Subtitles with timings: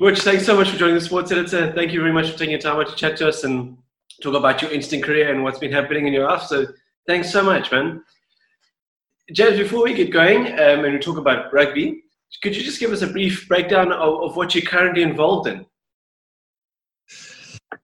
[0.00, 1.72] Butch, thanks so much for joining the Sports Editor.
[1.72, 3.76] Thank you very much for taking your time out to chat to us and
[4.22, 6.40] talk about your instant career and what's been happening in your life.
[6.44, 6.68] So
[7.06, 8.02] thanks so much, man.
[9.30, 12.02] James, before we get going um, and we talk about rugby,
[12.42, 15.66] could you just give us a brief breakdown of, of what you're currently involved in?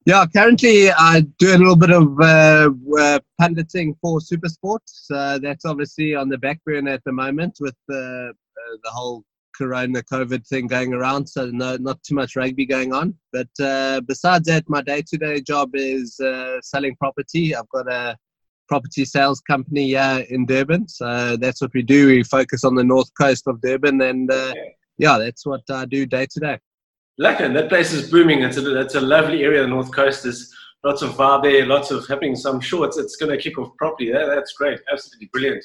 [0.06, 5.05] Yeah, currently I do a little bit of uh, uh, punditing for Supersports.
[5.12, 9.23] Uh, that's obviously on the back burner at the moment with the uh, the whole
[9.56, 11.27] Corona the COVID thing going around.
[11.27, 13.15] So no, not too much rugby going on.
[13.33, 17.55] But uh, besides that, my day-to-day job is uh, selling property.
[17.55, 18.16] I've got a
[18.69, 20.88] property sales company here in Durban.
[20.88, 22.09] So that's what we do.
[22.09, 24.30] We focus on the north coast of Durban, and
[24.98, 26.59] yeah, that's what I do day to day.
[27.20, 27.52] Lekker.
[27.54, 28.43] That place is booming.
[28.43, 29.62] It's a, it's a lovely area.
[29.62, 30.54] The North Coast is
[30.84, 32.37] lots of vibe there, lots of happening.
[32.37, 34.12] So I'm sure it's, it's going to kick off properly.
[34.12, 34.80] That, that's great.
[34.93, 35.65] Absolutely brilliant.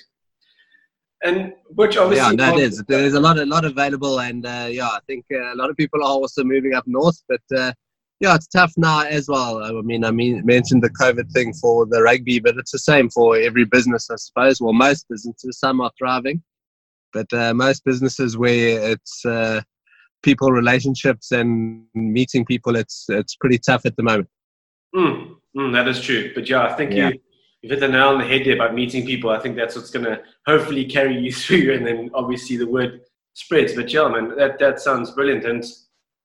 [1.23, 2.37] And which obviously.
[2.37, 2.83] Yeah, that is.
[2.87, 4.19] There's a lot, a lot available.
[4.21, 7.21] And uh, yeah, I think uh, a lot of people are also moving up north.
[7.29, 7.73] But uh,
[8.19, 9.63] yeah, it's tough now as well.
[9.63, 13.09] I mean, I mean, mentioned the COVID thing for the rugby, but it's the same
[13.09, 14.59] for every business, I suppose.
[14.59, 16.41] Well, most businesses, some are thriving,
[17.13, 19.61] but uh, most businesses where it's uh,
[20.23, 24.29] people relationships and meeting people it's it's pretty tough at the moment
[24.95, 27.09] mm, mm, that is true but yeah i think yeah.
[27.09, 27.19] you
[27.61, 29.91] you've hit the nail on the head there about meeting people i think that's what's
[29.91, 33.01] going to hopefully carry you through and then obviously the word
[33.33, 35.63] spreads but yeah man that that sounds brilliant and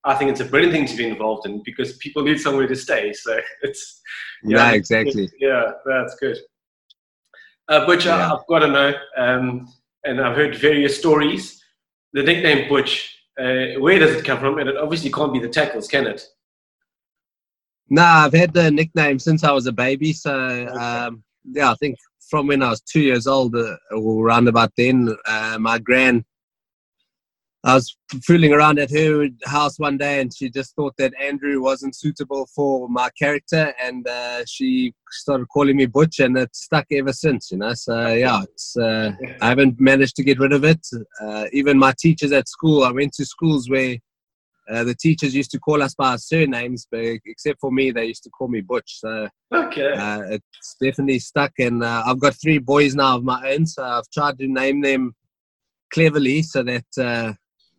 [0.04, 2.76] i think it's a brilliant thing to be involved in because people need somewhere to
[2.76, 4.00] stay so it's
[4.42, 6.36] yeah, yeah exactly yeah that's good
[7.68, 8.32] uh, Butch, yeah.
[8.32, 9.66] I've got to know, um,
[10.04, 11.60] and I've heard various stories.
[12.12, 14.58] The nickname Butch uh, where does it come from?
[14.58, 16.26] And it obviously can't be the tackles, can it?
[17.88, 20.12] Nah, I've had the nickname since I was a baby.
[20.12, 21.96] So um, yeah, I think
[22.28, 26.24] from when I was two years old, uh, or around about then, uh, my gran
[27.66, 31.60] I was fooling around at her house one day, and she just thought that Andrew
[31.60, 36.86] wasn't suitable for my character, and uh, she started calling me Butch, and it stuck
[36.92, 37.50] ever since.
[37.50, 39.10] You know, so yeah, it's uh,
[39.40, 40.86] I haven't managed to get rid of it.
[41.20, 43.96] Uh, even my teachers at school, I went to schools where
[44.70, 48.06] uh, the teachers used to call us by our surnames, but except for me, they
[48.06, 49.00] used to call me Butch.
[49.00, 53.52] So okay, uh, it's definitely stuck, and uh, I've got three boys now of my
[53.52, 55.14] own, so I've tried to name them
[55.92, 57.36] cleverly so that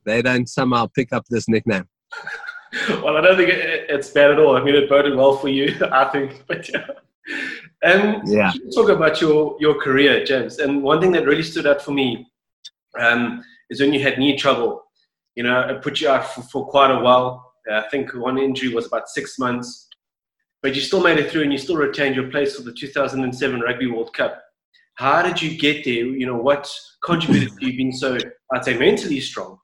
[0.07, 1.87] they don't somehow pick up this nickname.
[2.89, 4.55] well, I don't think it's bad at all.
[4.55, 6.43] I mean, it boded well for you, I think.
[6.47, 6.87] But yeah.
[7.83, 8.51] And yeah.
[8.73, 10.57] talk about your, your career, James.
[10.57, 12.25] And one thing that really stood out for me
[12.97, 14.85] um, is when you had knee trouble.
[15.37, 17.53] You know, it put you out for, for quite a while.
[17.71, 19.87] I think one injury was about six months.
[20.63, 23.61] But you still made it through and you still retained your place for the 2007
[23.61, 24.41] Rugby World Cup.
[24.95, 25.93] How did you get there?
[25.93, 26.67] You know, what
[27.03, 28.17] contributed to you being so,
[28.51, 29.59] I'd say, mentally strong?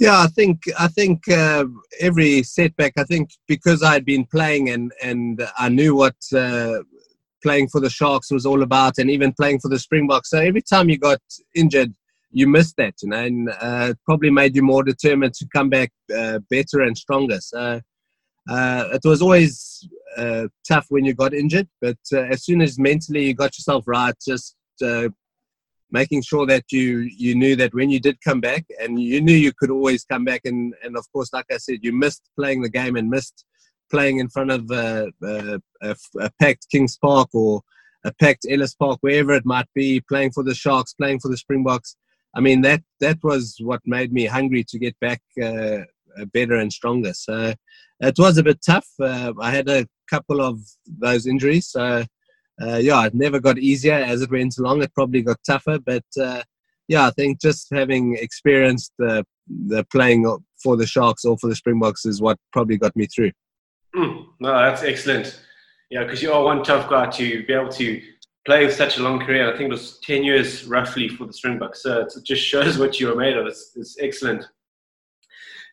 [0.00, 1.66] Yeah, I think I think uh,
[2.00, 2.94] every setback.
[2.96, 6.78] I think because I had been playing and and I knew what uh,
[7.42, 10.30] playing for the Sharks was all about, and even playing for the Springboks.
[10.30, 11.20] So every time you got
[11.54, 11.94] injured,
[12.36, 15.90] you missed that, you know, and uh, probably made you more determined to come back
[16.14, 17.40] uh, better and stronger.
[17.40, 17.80] So
[18.50, 19.88] uh, it was always
[20.18, 24.14] uh, tough when you got injured, but as soon as mentally you got yourself right,
[24.22, 24.54] just
[25.90, 29.38] making sure that you you knew that when you did come back and you knew
[29.46, 32.60] you could always come back and and of course like i said you missed playing
[32.60, 33.44] the game and missed
[33.88, 37.62] playing in front of uh, uh, a, a, packed kings park or
[38.04, 41.36] a packed ellis park wherever it might be playing for the sharks playing for the
[41.36, 41.96] springboks
[42.36, 45.78] i mean that that was what made me hungry to get back uh,
[46.32, 47.52] better and stronger so
[48.00, 50.60] it was a bit tough uh, i had a couple of
[51.04, 52.04] those injuries so
[52.60, 54.82] uh, yeah, it never got easier as it went along.
[54.82, 56.42] It probably got tougher, but uh,
[56.88, 59.24] yeah, I think just having experienced the
[59.66, 60.24] the playing
[60.62, 63.30] for the Sharks or for the Springboks is what probably got me through.
[63.94, 65.40] Mm, no, that's excellent.
[65.90, 68.02] Yeah, because you are one tough guy to be able to
[68.46, 69.52] play such a long career.
[69.52, 71.82] I think it was ten years roughly for the Springboks.
[71.82, 73.46] So it just shows what you are made of.
[73.46, 74.46] It's, it's excellent.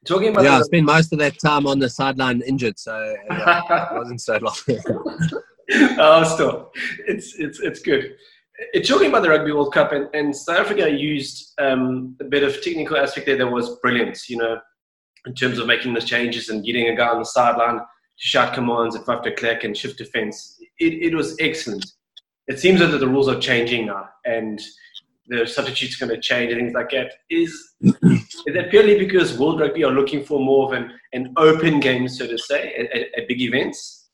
[0.05, 3.15] Talking about yeah, the- I spent most of that time on the sideline injured, so
[3.29, 4.55] yeah, it wasn't so long.
[5.97, 6.71] oh, still,
[7.07, 8.15] it's it's it's good.
[8.73, 12.43] It's talking about the Rugby World Cup, and, and South Africa used um, a bit
[12.43, 14.19] of technical aspect there that was brilliant.
[14.27, 14.59] You know,
[15.25, 18.53] in terms of making those changes and getting a guy on the sideline to shout
[18.53, 20.59] commands at five to clack and shift defense.
[20.79, 21.85] It, it was excellent.
[22.47, 24.61] It seems that the rules are changing now, and
[25.27, 27.13] the substitutes going to change and things like that.
[27.29, 27.51] Is
[27.81, 32.07] is that purely because World Rugby are looking for more of an, an open game,
[32.07, 34.09] so to say, at, at big events?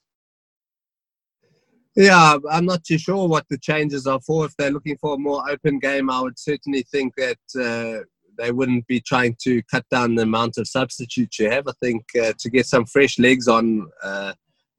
[1.95, 4.45] Yeah, I'm not too sure what the changes are for.
[4.45, 8.03] If they're looking for a more open game, I would certainly think that uh,
[8.37, 11.67] they wouldn't be trying to cut down the amount of substitutes you have.
[11.67, 14.33] I think uh, to get some fresh legs on uh,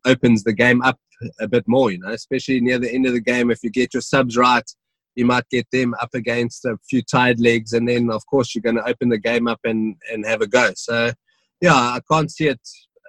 [0.07, 0.99] opens the game up
[1.41, 3.51] a bit more, you know, especially near the end of the game.
[3.51, 4.69] If you get your subs right,
[5.17, 8.63] you might get them up against a few tired legs, and then of course you're
[8.63, 10.73] going to open the game up and, and have a go.
[10.77, 11.13] So,
[11.61, 12.61] yeah, I can't see it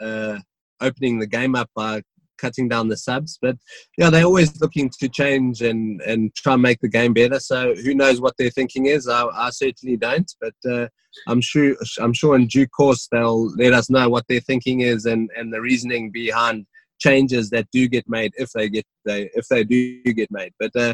[0.01, 0.39] uh,
[0.81, 2.01] opening the game up by
[2.41, 3.37] cutting down the subs.
[3.41, 3.55] But
[3.97, 7.39] yeah, they're always looking to change and and try and make the game better.
[7.39, 9.07] So who knows what their thinking is?
[9.07, 10.29] I, I certainly don't.
[10.41, 10.87] But uh,
[11.27, 15.05] I'm sure I'm sure in due course they'll let us know what their thinking is
[15.05, 16.65] and and the reasoning behind
[17.01, 20.53] changes that do get made if they get they if they do get made.
[20.59, 20.93] But uh,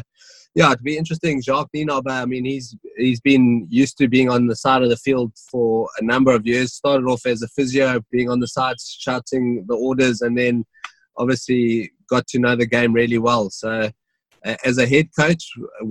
[0.54, 1.42] yeah, it'd be interesting.
[1.42, 4.96] Jacques Nienaber, I mean, he's he's been used to being on the side of the
[4.96, 6.72] field for a number of years.
[6.72, 10.64] Started off as a physio, being on the side, shouting the orders, and then
[11.16, 13.50] obviously got to know the game really well.
[13.50, 13.90] So,
[14.46, 15.44] uh, as a head coach,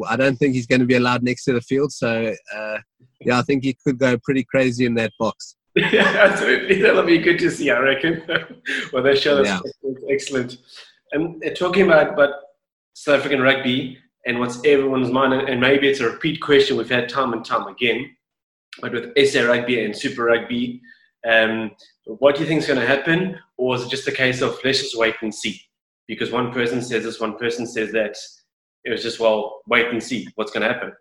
[0.08, 1.92] I don't think he's going to be allowed next to the field.
[1.92, 2.78] So, uh,
[3.22, 5.56] yeah, I think he could go pretty crazy in that box.
[5.92, 6.82] Yeah, absolutely.
[6.82, 8.24] That'll be good to see, I reckon.
[8.94, 9.60] well, that show yeah.
[10.10, 10.58] excellent.
[11.12, 12.32] And uh, talking about but
[12.94, 17.08] South African rugby and what's everyone's mind, and maybe it's a repeat question we've had
[17.08, 18.16] time and time again,
[18.82, 20.82] but with SA Rugby and Super Rugby,
[21.28, 21.72] um,
[22.06, 23.40] what do you think is going to happen?
[23.58, 25.62] Or is it just a case of let's just wait and see?
[26.08, 28.18] Because one person says this, one person says that.
[28.84, 30.94] It was just, well, wait and see what's going to happen.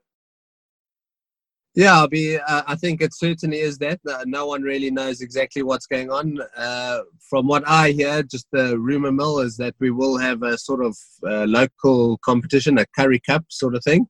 [1.76, 2.38] Yeah, I'll be.
[2.38, 4.00] Uh, I think it certainly is that.
[4.08, 6.38] Uh, no one really knows exactly what's going on.
[6.56, 10.56] Uh, from what I hear, just the rumor mill is that we will have a
[10.56, 14.06] sort of uh, local competition, a Currie Cup sort of thing,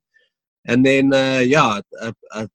[0.64, 2.46] and then uh, yeah, I, I,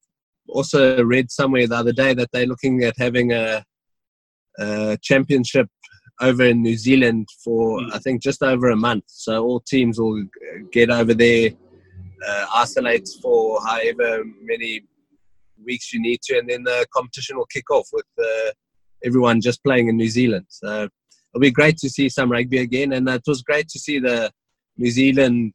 [0.47, 3.63] also read somewhere the other day that they're looking at having a,
[4.59, 5.67] a championship
[6.21, 7.93] over in New Zealand for mm.
[7.93, 9.05] I think just over a month.
[9.07, 10.23] So all teams will
[10.71, 11.51] get over there,
[12.25, 14.83] uh, isolate for however many
[15.65, 18.51] weeks you need to, and then the competition will kick off with uh,
[19.03, 20.45] everyone just playing in New Zealand.
[20.49, 20.87] So
[21.33, 24.31] it'll be great to see some rugby again, and it was great to see the
[24.77, 25.53] New Zealand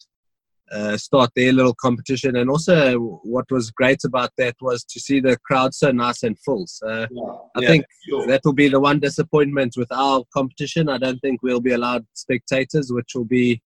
[0.73, 2.37] uh, start their little competition.
[2.37, 6.39] And also, what was great about that was to see the crowd so nice and
[6.41, 6.67] full.
[6.67, 7.23] So yeah,
[7.57, 8.27] I yeah, think sure.
[8.27, 10.89] that will be the one disappointment with our competition.
[10.89, 13.63] I don't think we'll be allowed spectators, which will be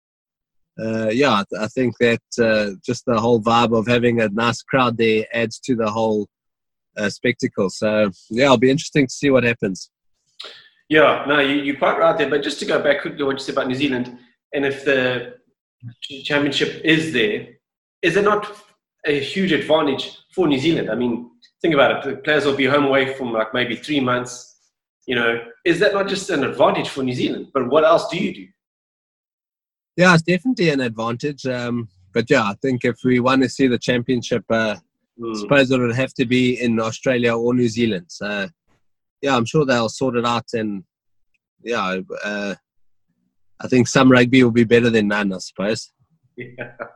[0.80, 4.96] uh, yeah, I think that uh, just the whole vibe of having a nice crowd
[4.96, 6.28] there adds to the whole
[6.96, 7.68] uh, spectacle.
[7.70, 9.90] So yeah, it'll be interesting to see what happens.
[10.88, 12.30] Yeah, no, you, are quite right there.
[12.30, 14.18] But just to go back quickly, what you said about New Zealand,
[14.54, 15.34] and if the
[16.24, 17.48] championship is there,
[18.00, 18.50] is it not
[19.04, 20.90] a huge advantage for New Zealand?
[20.90, 21.30] I mean,
[21.60, 22.10] think about it.
[22.10, 24.56] The players will be home away from like maybe three months.
[25.06, 27.48] You know, is that not just an advantage for New Zealand?
[27.52, 28.46] But what else do you do?
[29.98, 31.44] Yeah, it's definitely an advantage.
[31.44, 34.76] Um, but yeah, I think if we want to see the championship, uh,
[35.20, 35.36] mm.
[35.36, 38.06] I suppose it would have to be in Australia or New Zealand.
[38.06, 38.48] So
[39.22, 40.44] yeah, I'm sure they'll sort it out.
[40.52, 40.84] And
[41.64, 42.54] yeah, uh,
[43.60, 45.92] I think some rugby will be better than none, I suppose.
[46.36, 46.72] Yeah.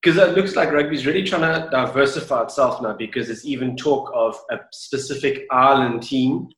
[0.00, 4.12] Because it looks like rugby's really trying to diversify itself now because there's even talk
[4.14, 6.48] of a specific island team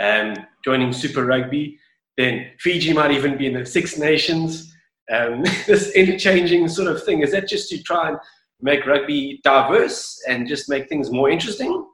[0.00, 0.34] um,
[0.64, 1.78] joining Super Rugby.
[2.16, 4.69] Then Fiji might even be in the Six Nations
[5.10, 7.22] um, this interchanging sort of thing?
[7.22, 8.18] Is that just to try and
[8.60, 11.86] make rugby diverse and just make things more interesting?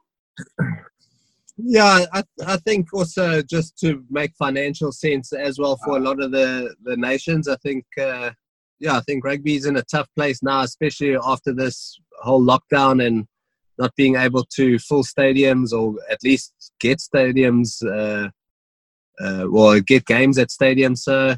[1.57, 6.21] Yeah, I, I think also just to make financial sense as well for a lot
[6.21, 7.47] of the, the nations.
[7.47, 8.31] I think, uh,
[8.79, 13.03] yeah, I think rugby is in a tough place now, especially after this whole lockdown
[13.05, 13.25] and
[13.79, 18.29] not being able to fill stadiums or at least get stadiums, uh,
[19.19, 20.99] uh, or get games at stadiums.
[20.99, 21.37] So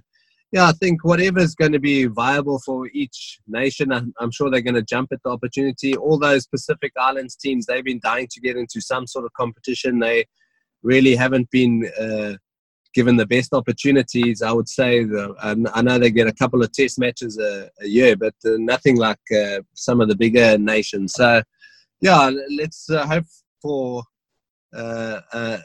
[0.51, 4.61] yeah, I think whatever is going to be viable for each nation, I'm, sure they're
[4.61, 5.95] going to jump at the opportunity.
[5.95, 9.99] All those Pacific Islands teams, they've been dying to get into some sort of competition.
[9.99, 10.25] They
[10.81, 12.33] really haven't been uh,
[12.95, 14.41] given the best opportunities.
[14.41, 15.05] I would say,
[15.43, 18.97] I know they get a couple of test matches a, a year, but uh, nothing
[18.97, 21.13] like uh, some of the bigger nations.
[21.13, 21.43] So,
[22.01, 23.25] yeah, let's uh, hope
[23.61, 24.01] for
[24.75, 25.59] uh,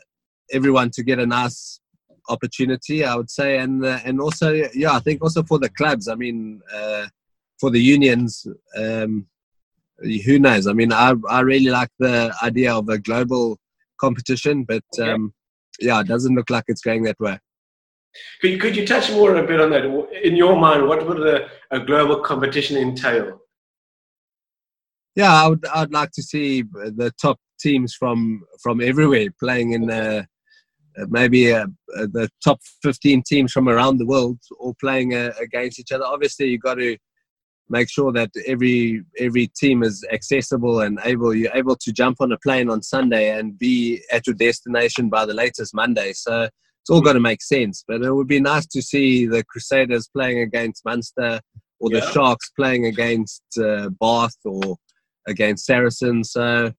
[0.52, 1.80] everyone to get a nice
[2.28, 6.08] opportunity, I would say, and uh, and also yeah, I think also for the clubs.
[6.08, 7.06] I mean, uh,
[7.60, 9.26] for the unions, um,
[9.98, 10.66] who knows?
[10.66, 13.58] I mean, I I really like the idea of a global
[14.00, 15.32] competition, but um,
[15.80, 17.38] yeah, it doesn't look like it's going that way.
[18.40, 19.84] Could you, could you touch more a bit on that?
[20.22, 23.40] In your mind, what would a, a global competition entail?
[25.16, 29.86] Yeah, I would I'd like to see the top teams from from everywhere playing in
[29.86, 30.22] the uh,
[31.08, 35.78] maybe uh, uh, the top 15 teams from around the world all playing uh, against
[35.78, 36.04] each other.
[36.04, 36.96] Obviously, you've got to
[37.68, 42.30] make sure that every every team is accessible and able you're able to jump on
[42.30, 46.12] a plane on Sunday and be at your destination by the latest Monday.
[46.12, 47.82] So it's all got to make sense.
[47.86, 51.40] But it would be nice to see the Crusaders playing against Munster
[51.80, 52.10] or the yeah.
[52.10, 54.76] Sharks playing against uh, Bath or
[55.26, 56.32] against Saracens.
[56.32, 56.72] So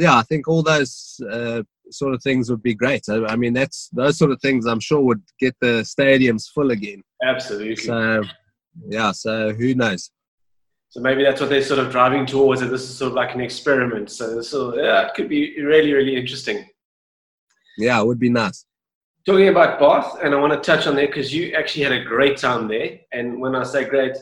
[0.00, 3.02] yeah, I think all those uh, sort of things would be great.
[3.08, 6.70] I, I, mean, that's those sort of things I'm sure would get the stadiums full
[6.70, 7.02] again.
[7.22, 7.76] Absolutely.
[7.76, 8.22] So
[8.88, 10.10] yeah, so who knows?
[10.88, 12.62] So maybe that's what they're sort of driving towards.
[12.62, 14.10] That this is sort of like an experiment.
[14.10, 16.68] So, so yeah, it could be really, really interesting.
[17.78, 18.64] Yeah, it would be nice.
[19.26, 22.02] Talking about Bath, and I want to touch on there because you actually had a
[22.02, 22.98] great time there.
[23.12, 24.16] And when I say great,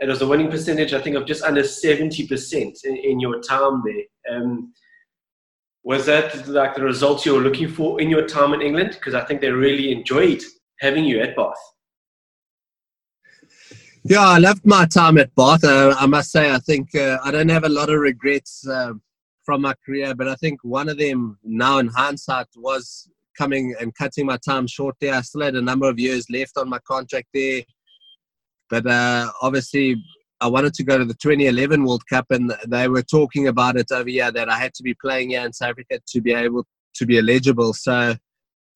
[0.00, 3.82] it was a winning percentage, I think, of just under 70% in, in your time
[3.84, 4.36] there.
[4.36, 4.72] Um,
[5.84, 8.92] was that like the results you were looking for in your time in England?
[8.92, 10.42] Because I think they really enjoyed
[10.80, 11.54] having you at Bath.
[14.02, 15.64] Yeah, I loved my time at Bath.
[15.64, 18.92] Uh, I must say, I think uh, I don't have a lot of regrets uh,
[19.44, 23.94] from my career, but I think one of them now in hindsight was coming and
[23.94, 25.14] cutting my time short there.
[25.14, 27.62] I still had a number of years left on my contract there.
[28.70, 30.02] But uh, obviously,
[30.44, 33.90] I wanted to go to the 2011 World Cup, and they were talking about it
[33.90, 36.66] over here that I had to be playing here in South Africa to be able
[36.96, 37.72] to be eligible.
[37.72, 38.14] So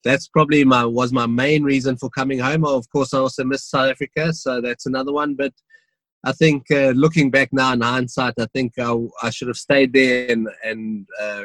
[0.03, 2.65] that's probably my was my main reason for coming home.
[2.65, 5.35] Of course, I also miss South Africa, so that's another one.
[5.35, 5.53] But
[6.25, 9.93] I think uh, looking back now in hindsight, I think I, I should have stayed
[9.93, 11.43] there and and uh,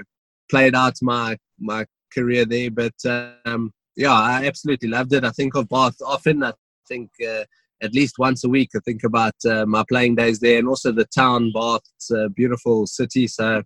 [0.49, 2.71] played out my my career there.
[2.71, 2.95] But
[3.43, 5.25] um, yeah, I absolutely loved it.
[5.25, 6.43] I think of Bath often.
[6.43, 6.53] I
[6.87, 7.43] think uh,
[7.83, 8.69] at least once a week.
[8.75, 11.81] I think about uh, my playing days there, and also the town Bath.
[11.97, 13.63] It's a beautiful city, so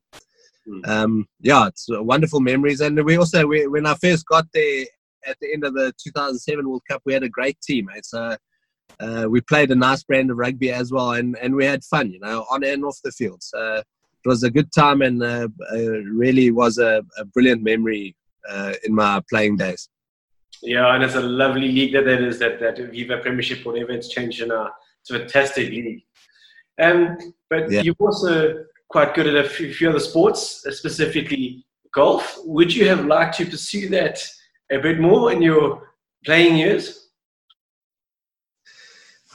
[0.67, 0.79] Hmm.
[0.86, 2.81] um, yeah, it's wonderful memories.
[2.81, 4.86] And we also, we, when I first got there
[5.25, 7.89] at the end of the 2007 World Cup, we had a great team.
[7.95, 8.01] Eh?
[8.03, 8.36] So
[9.00, 12.12] uh, we played a nice brand of rugby as well, and, and we had fun,
[12.12, 13.41] you know, on and off the field.
[13.41, 18.15] So it was a good time and uh, uh, really was a, a brilliant memory
[18.50, 19.88] uh, in my playing days.
[20.61, 24.09] Yeah, and it's a lovely league that it is, that, that Aviva Premiership, whatever it's
[24.09, 24.71] changed in now.
[25.01, 26.03] It's a fantastic league.
[26.81, 27.17] Um,
[27.49, 27.81] but yeah.
[27.81, 32.37] you've also quite good at a few, few other sports, specifically golf.
[32.43, 34.19] Would you have liked to pursue that
[34.71, 35.89] a bit more in your
[36.25, 37.09] playing years?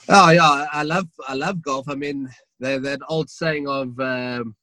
[0.08, 1.88] Oh yeah, I love I love golf.
[1.88, 2.28] I mean,
[2.60, 4.56] that old saying of um,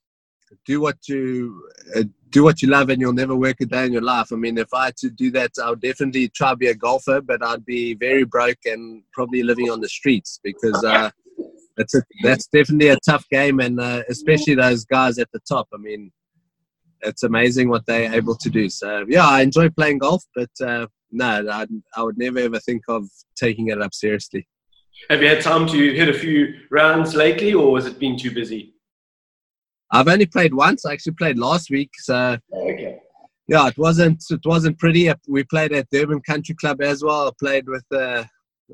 [0.66, 3.94] "do what you uh, do what you love, and you'll never work a day in
[3.94, 6.56] your life." I mean, if I had to do that, I would definitely try to
[6.56, 10.84] be a golfer, but I'd be very broke and probably living on the streets because
[10.84, 11.12] uh,
[11.78, 15.68] that's a, that's definitely a tough game, and uh, especially those guys at the top.
[15.74, 16.12] I mean,
[17.02, 18.70] it's amazing what they're able to do.
[18.70, 21.66] So yeah, I enjoy playing golf, but uh, no, I,
[21.96, 24.48] I would never ever think of taking it up seriously.
[25.10, 28.32] Have you had time to hit a few rounds lately, or has it been too
[28.32, 28.74] busy?
[29.92, 30.86] I've only played once.
[30.86, 33.00] I actually played last week, so okay.
[33.48, 35.12] yeah, it wasn't it wasn't pretty.
[35.28, 37.28] We played at Durban Country Club as well.
[37.28, 38.26] I played with uh,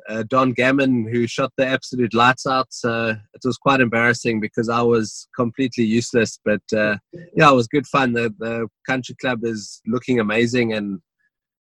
[0.09, 2.67] uh, Don Gammon, who shot the absolute lights out.
[2.69, 6.39] So it was quite embarrassing because I was completely useless.
[6.43, 6.97] But uh,
[7.33, 8.13] yeah, it was good fun.
[8.13, 10.99] The, the country club is looking amazing, and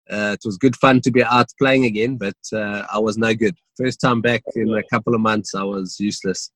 [0.09, 2.17] uh, it was good fun to be out playing again.
[2.17, 3.55] But uh, I was no good.
[3.77, 6.51] First time back in a couple of months, I was useless.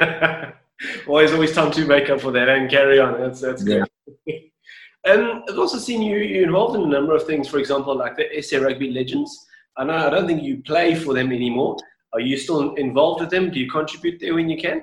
[1.06, 3.20] well, there's always time to make up for that and carry on.
[3.20, 3.86] That's that's good.
[4.26, 4.34] Yeah.
[5.04, 7.48] and I've also seen you, you involved in a number of things.
[7.48, 9.46] For example, like the SA Rugby Legends.
[9.76, 11.76] I know I don't think you play for them anymore.
[12.12, 13.50] Are you still involved with them?
[13.50, 14.82] Do you contribute there when you can?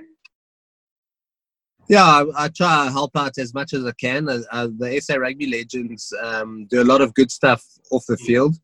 [1.90, 4.28] Yeah, I, I try to help out as much as I can.
[4.28, 8.18] Uh, uh, the SA Rugby Legends um, do a lot of good stuff off the
[8.18, 8.56] field.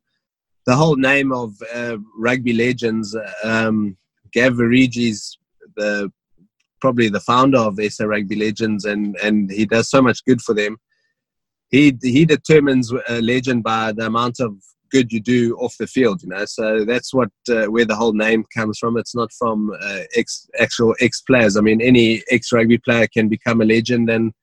[0.65, 3.97] The whole name of uh, Rugby Legends, um,
[4.33, 5.37] Gav Varejes
[5.75, 6.11] the
[6.83, 10.53] probably the founder of SA Rugby Legends, and and he does so much good for
[10.53, 10.75] them.
[11.69, 14.51] He he determines a legend by the amount of
[14.91, 16.43] good you do off the field, you know.
[16.43, 18.97] So that's what uh, where the whole name comes from.
[18.97, 21.55] It's not from uh, ex actual ex players.
[21.55, 24.33] I mean, any ex rugby player can become a legend, and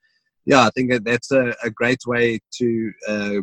[0.47, 3.38] yeah, I think that that's a, a great way to uh,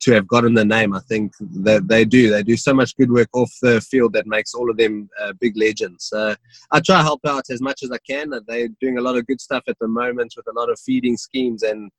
[0.00, 0.94] to have gotten the name.
[0.94, 2.30] I think that they do.
[2.30, 5.32] They do so much good work off the field that makes all of them uh,
[5.40, 6.06] big legends.
[6.06, 6.34] So
[6.70, 8.32] I try to help out as much as I can.
[8.46, 11.16] They're doing a lot of good stuff at the moment with a lot of feeding
[11.16, 11.90] schemes and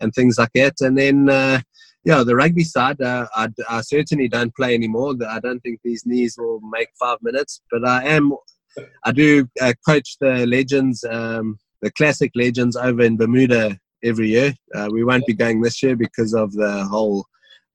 [0.00, 0.74] and things like that.
[0.80, 1.60] And then uh,
[2.04, 5.14] yeah, the rugby side, uh, I, I, certainly don't play anymore.
[5.28, 8.32] I don't think these knees will make five minutes, but I am.
[9.04, 14.54] I do uh, coach the legends, um, the classic legends over in Bermuda every year.
[14.74, 17.26] Uh, we won't be going this year because of the whole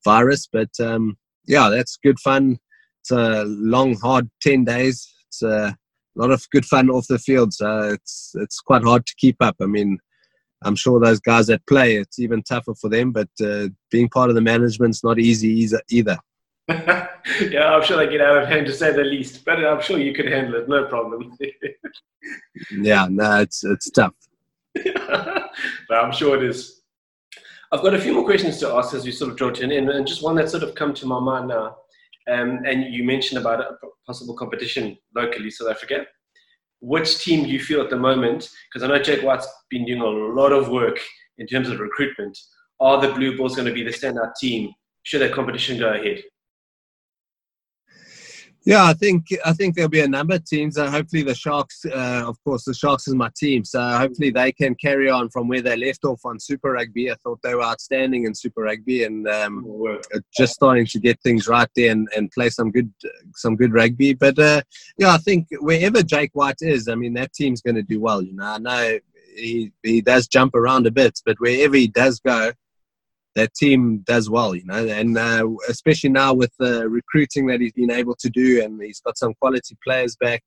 [0.03, 2.59] virus, but um, yeah, that's good fun.
[3.01, 5.07] It's a long, hard ten days.
[5.27, 7.53] It's uh, a lot of good fun off the field.
[7.53, 9.55] So it's it's quite hard to keep up.
[9.61, 9.99] I mean,
[10.63, 13.11] I'm sure those guys that play, it's even tougher for them.
[13.11, 16.17] But uh, being part of the management's not easy either.
[16.69, 19.43] yeah, I'm sure they get out of hand to say the least.
[19.43, 21.37] But I'm sure you could handle it, no problem.
[22.71, 24.13] yeah, no, it's it's tough.
[24.75, 25.49] but
[25.91, 26.82] I'm sure it is.
[27.73, 29.71] I've got a few more questions to ask as we sort of draw to an
[29.71, 31.75] end, and just one that sort of come to my mind now.
[32.31, 36.05] Um, and you mentioned about a possible competition locally, South Africa.
[36.81, 38.47] Which team do you feel at the moment?
[38.71, 40.99] Because I know Jake White's been doing a lot of work
[41.39, 42.37] in terms of recruitment.
[42.79, 44.71] Are the Blue Bulls going to be the standout team?
[45.01, 46.21] Should that competition go ahead?
[48.65, 50.77] Yeah, I think I think there'll be a number of teams.
[50.77, 54.53] Uh, hopefully, the Sharks, uh, of course, the Sharks is my team, so hopefully they
[54.53, 57.11] can carry on from where they left off on Super Rugby.
[57.11, 59.65] I thought they were outstanding in Super Rugby, and um,
[60.37, 62.89] just starting to get things right there and, and play some good
[63.35, 64.13] some good rugby.
[64.13, 64.61] But uh,
[64.97, 68.21] yeah, I think wherever Jake White is, I mean that team's going to do well.
[68.21, 68.99] You know, I know
[69.35, 72.53] he he does jump around a bit, but wherever he does go,
[73.35, 77.73] that team does well, you know, and uh, especially now with the recruiting that he's
[77.73, 80.43] been able to do, and he's got some quality players back.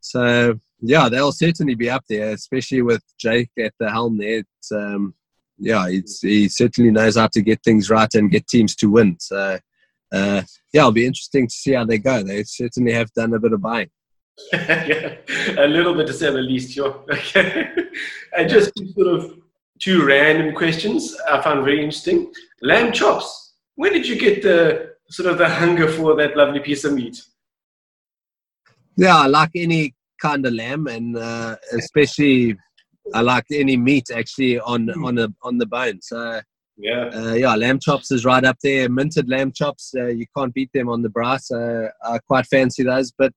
[0.00, 4.40] So yeah, they'll certainly be up there, especially with Jake at the helm there.
[4.40, 5.14] It's, um,
[5.58, 9.16] yeah, he certainly knows how to get things right and get teams to win.
[9.20, 9.58] So
[10.12, 10.42] uh,
[10.72, 12.22] yeah, it'll be interesting to see how they go.
[12.22, 13.90] They certainly have done a bit of buying.
[14.52, 15.16] yeah,
[15.56, 17.04] a little bit to say the least, sure.
[17.12, 17.68] Okay,
[18.36, 19.41] and just sort of
[19.82, 22.32] two random questions I found very interesting.
[22.62, 23.54] Lamb chops.
[23.74, 27.20] Where did you get the sort of the hunger for that lovely piece of meat?
[28.96, 32.56] Yeah, I like any kind of lamb, and uh, especially
[33.12, 35.04] I like any meat actually on mm.
[35.04, 36.00] on the on the bone.
[36.00, 36.40] So
[36.76, 38.88] yeah, uh, yeah, lamb chops is right up there.
[38.88, 41.40] Minted lamb chops, uh, you can't beat them on the braai.
[41.50, 43.32] Uh, I quite fancy those, but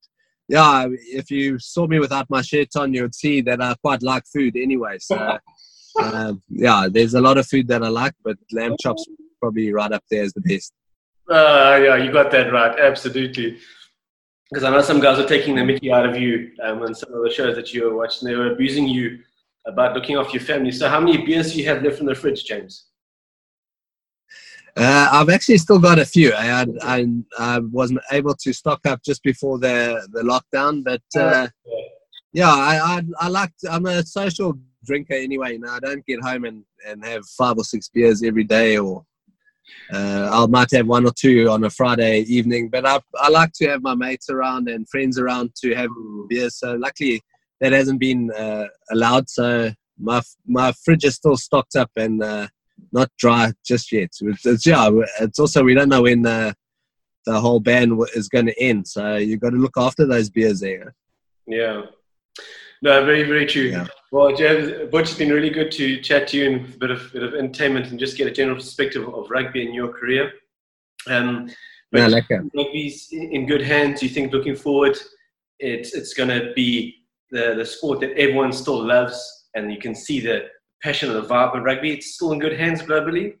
[0.48, 4.02] yeah, if you saw me without my shirt on, you would see that I quite
[4.02, 4.98] like food anyway.
[5.00, 5.16] So
[6.00, 9.06] uh, yeah, there's a lot of food that I like, but lamb chops
[9.40, 10.72] probably right up there as the best.
[11.28, 12.78] Uh, yeah, you got that right.
[12.78, 13.58] Absolutely.
[14.50, 17.12] Because I know some guys are taking the mickey out of you um, on some
[17.12, 18.28] of the shows that you were watching.
[18.28, 19.18] They were abusing you
[19.66, 20.70] about looking after your family.
[20.70, 22.86] So, how many beers do you have left in the fridge, James?
[24.76, 26.32] Uh, I've actually still got a few.
[26.34, 27.06] I, I,
[27.38, 31.48] I, wasn't able to stock up just before the, the lockdown, but uh,
[32.34, 33.52] yeah, I, I, I like.
[33.70, 35.58] I'm a social drinker anyway.
[35.58, 39.04] Know, I don't get home and, and have five or six beers every day, or
[39.92, 42.68] uh, I might have one or two on a Friday evening.
[42.70, 45.90] But I, I like to have my mates around and friends around to have
[46.28, 46.58] beers.
[46.58, 47.22] So luckily
[47.60, 49.28] that hasn't been uh, allowed.
[49.28, 52.48] So my my fridge is still stocked up and uh,
[52.92, 54.10] not dry just yet.
[54.20, 56.54] It's, it's, yeah, it's also we don't know when the
[57.24, 58.86] the whole ban is going to end.
[58.86, 60.94] So you've got to look after those beers there.
[61.46, 61.82] Yeah.
[62.82, 63.62] No, very, very true.
[63.70, 63.86] Yeah.
[64.12, 67.12] Well, James, Butch, it's been really good to chat to you and a bit of,
[67.12, 70.32] bit of entertainment and just get a general perspective of rugby in your career.
[71.08, 71.50] Um,
[71.90, 74.02] but yeah, like rugby's in good hands.
[74.02, 74.98] You think looking forward,
[75.58, 76.96] it's it's going to be
[77.30, 79.18] the the sport that everyone still loves,
[79.54, 80.48] and you can see the
[80.82, 81.92] passion and the vibe of rugby.
[81.92, 83.36] It's still in good hands globally.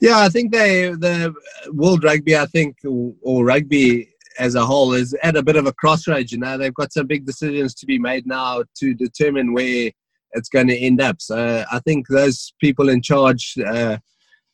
[0.00, 1.34] Yeah, I think they the
[1.72, 2.36] world rugby.
[2.36, 6.32] I think or, or rugby as a whole is at a bit of a crossroads.
[6.32, 9.90] You know, they've got some big decisions to be made now to determine where
[10.32, 11.20] it's going to end up.
[11.20, 13.98] So I think those people in charge, uh,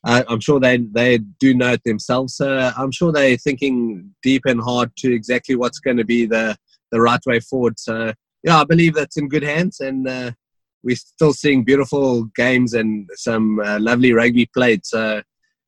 [0.04, 2.36] I'm sure they they do know it themselves.
[2.36, 6.56] So I'm sure they're thinking deep and hard to exactly what's going to be the
[6.90, 7.78] the right way forward.
[7.78, 8.12] So
[8.42, 10.32] yeah, I believe that's in good hands, and uh,
[10.82, 14.86] we're still seeing beautiful games and some uh, lovely rugby played.
[14.86, 15.22] So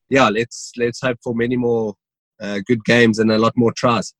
[0.08, 1.94] yeah, let's let's hope for many more
[2.42, 4.12] uh, good games and a lot more tries.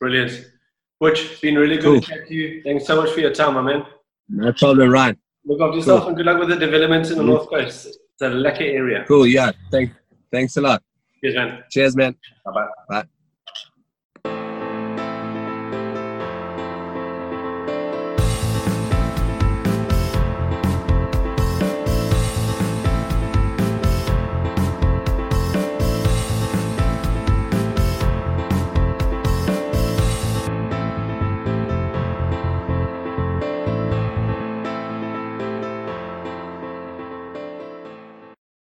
[0.00, 0.46] Brilliant.
[1.00, 2.00] Butch, it's been really good cool.
[2.00, 2.62] to chat to you.
[2.62, 3.84] Thanks so much for your time, my man.
[4.28, 5.18] No problem, Ryan.
[5.44, 6.08] Look after yourself cool.
[6.08, 7.28] and good luck with the developments in the mm.
[7.28, 7.86] North Coast.
[7.86, 9.04] It's a lucky area.
[9.06, 9.52] Cool, yeah.
[9.70, 9.92] Thank,
[10.32, 10.82] thanks a lot.
[11.20, 11.64] Cheers, man.
[11.70, 12.16] Cheers, man.
[12.44, 12.66] Bye-bye.
[12.88, 13.04] Bye.